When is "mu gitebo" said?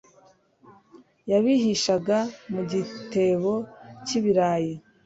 2.53-3.53